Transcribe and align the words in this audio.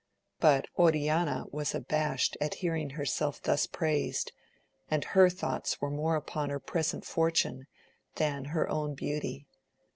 But 0.39 0.65
Oriana 0.79 1.45
was 1.51 1.75
abashed 1.75 2.35
at 2.41 2.55
hearing 2.55 2.89
herself 2.91 3.39
thus 3.39 3.67
praised, 3.67 4.31
and 4.89 5.03
her 5.05 5.29
thoughts 5.29 5.79
were 5.79 5.91
more 5.91 6.15
upon 6.15 6.49
her 6.49 6.59
present 6.59 7.05
fortune 7.05 7.67
than 8.15 8.45
her 8.45 8.67
own 8.67 8.95
beauty. 8.95 9.45